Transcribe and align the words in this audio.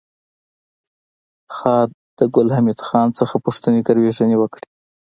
خاد 1.55 1.89
د 2.17 2.19
ګل 2.33 2.47
حمید 2.55 2.79
خان 2.87 3.07
څخه 3.19 3.35
پوښتنې 3.45 3.79
ګروېږنې 3.87 4.35
وکړې 4.39 4.67